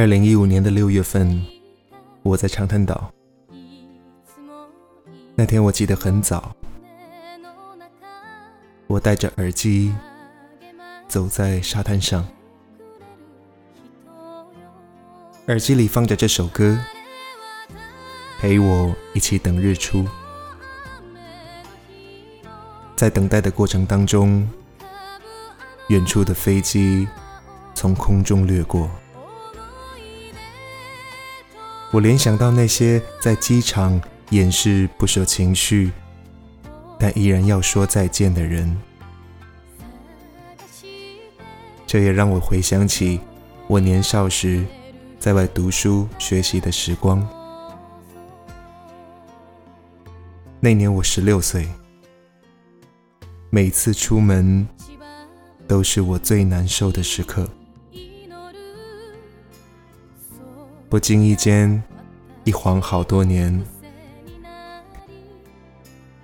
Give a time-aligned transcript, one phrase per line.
[0.00, 1.44] 二零一五年的六月份，
[2.22, 3.12] 我在长滩岛。
[5.34, 6.56] 那天我记得很早，
[8.86, 9.94] 我戴着耳机
[11.06, 12.26] 走在沙滩上，
[15.48, 16.78] 耳机里放着这首歌，
[18.38, 20.06] 陪我一起等日出。
[22.96, 24.48] 在等待的过程当中，
[25.88, 27.06] 远处的飞机
[27.74, 28.90] 从空中掠过。
[31.92, 35.90] 我联想到那些在机场掩饰不舍情绪，
[36.96, 38.76] 但依然要说再见的人，
[41.84, 43.18] 这也让我回想起
[43.66, 44.64] 我年少时
[45.18, 47.26] 在外读书学习的时光。
[50.60, 51.66] 那年我十六岁，
[53.50, 54.64] 每次出门
[55.66, 57.48] 都是我最难受的时刻。
[60.90, 61.80] 不经意间，
[62.42, 63.62] 一晃好多年。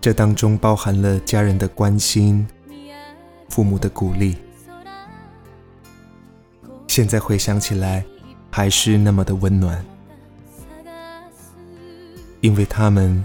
[0.00, 2.44] 这当中包含了家人的关心，
[3.48, 4.36] 父母的鼓励。
[6.88, 8.04] 现在回想起来，
[8.50, 9.84] 还是那么的温暖，
[12.40, 13.24] 因为他们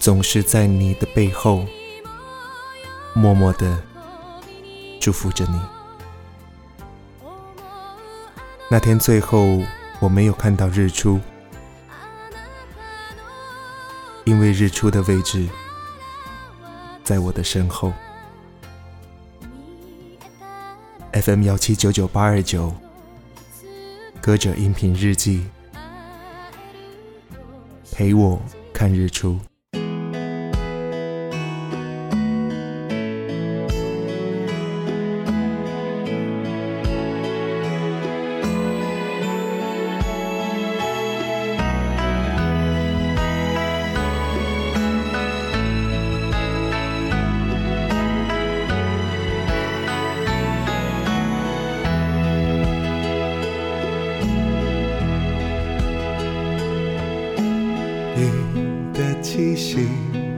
[0.00, 1.64] 总是在你的背后，
[3.14, 3.82] 默默的
[5.00, 5.58] 祝福着你。
[8.68, 9.58] 那天最后。
[10.02, 11.20] 我没有看到日出，
[14.24, 15.48] 因为日出的位置
[17.04, 17.92] 在我的身后。
[21.12, 22.74] FM 幺七九九八二九，
[24.20, 25.44] 歌者音频日记，
[27.92, 28.42] 陪我
[28.74, 29.38] 看日出。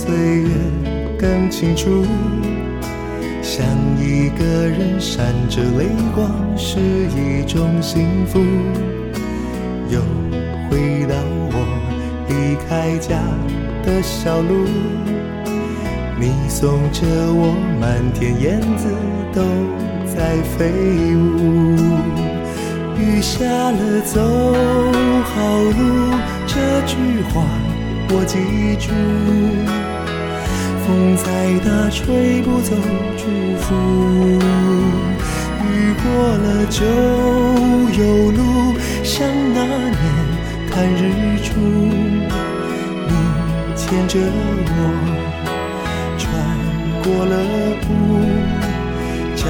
[0.00, 0.48] 岁月
[1.18, 2.06] 更清楚，
[3.42, 3.66] 想
[3.98, 8.38] 一个人闪着泪光是一种幸福。
[9.90, 10.00] 又
[10.70, 11.14] 回到
[11.52, 11.54] 我
[12.28, 13.18] 离开家
[13.84, 14.64] 的小路，
[16.18, 18.88] 你送着我，满天燕子
[19.34, 19.42] 都
[20.06, 21.76] 在飞舞。
[22.96, 24.18] 雨下了，走
[25.24, 26.14] 好路，
[26.46, 26.96] 这句
[27.34, 27.44] 话
[28.12, 28.38] 我记
[28.78, 29.89] 住。
[30.86, 31.24] 风再
[31.64, 32.74] 大，吹不走
[33.16, 33.22] 祝
[33.58, 33.74] 福。
[35.62, 36.04] 雨过
[36.38, 36.78] 了就
[38.02, 38.40] 有路，
[39.02, 39.98] 像那年
[40.70, 41.00] 看日
[41.42, 41.48] 出。
[43.06, 43.12] 你
[43.76, 44.18] 牵着
[44.66, 44.70] 我，
[46.18, 46.28] 穿
[47.02, 47.34] 过了
[47.88, 47.90] 雾，
[49.36, 49.44] 叫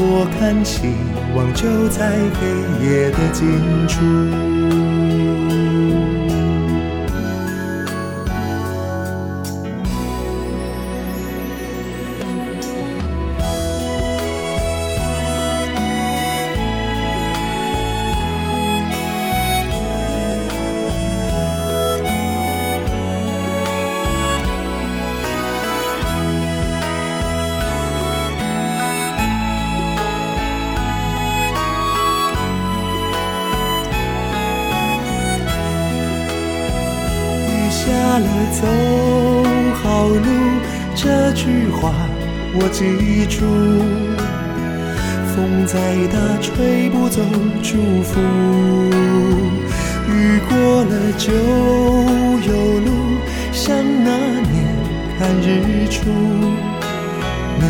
[0.00, 0.76] 我看希
[1.34, 1.98] 望就在
[2.34, 2.40] 黑
[2.86, 3.38] 夜的尽
[3.86, 3.94] 处。
[38.50, 38.66] 走
[39.82, 40.26] 好路
[40.94, 41.92] 这句话
[42.54, 43.44] 我记住，
[45.34, 45.78] 风再
[46.08, 47.20] 大，吹不走
[47.62, 48.20] 祝福。
[50.10, 51.30] 雨过了就
[52.50, 52.50] 有
[52.80, 52.88] 路，
[53.52, 54.10] 像那
[54.40, 54.50] 年
[55.18, 56.10] 看日出，
[57.60, 57.62] 你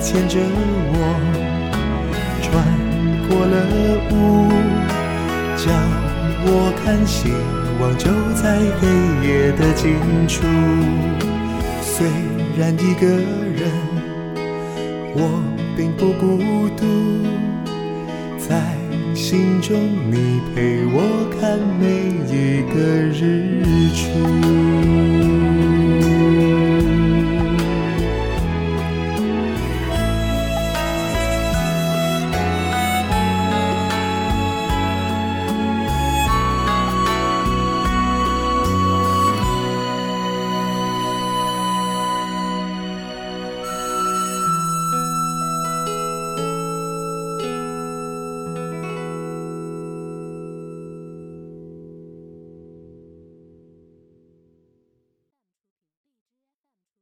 [0.00, 0.40] 牵着
[0.90, 0.96] 我
[2.42, 2.50] 穿
[3.28, 3.54] 过了
[4.10, 4.12] 雾，
[5.56, 5.70] 叫
[6.46, 7.30] 我看希
[7.80, 8.82] 望就在黑
[9.26, 9.96] 夜的尽
[10.28, 10.42] 处。
[11.80, 12.06] 虽
[12.58, 13.70] 然一个人，
[15.14, 15.18] 我
[15.76, 16.38] 并不孤
[16.76, 16.82] 独，
[18.38, 18.76] 在
[19.14, 19.80] 心中
[20.10, 21.00] 你陪我
[21.40, 21.84] 看每
[22.28, 22.74] 一个
[23.10, 23.62] 日
[23.94, 25.43] 出。